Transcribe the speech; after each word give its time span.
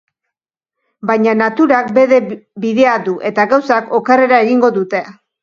Baina 1.11 1.35
naturak 1.41 1.91
bere 1.97 2.19
bidea 2.65 2.97
du 3.09 3.15
eta 3.33 3.47
gauzak 3.53 3.95
okerrera 4.01 4.43
egingo 4.49 4.75
dute. 4.81 5.05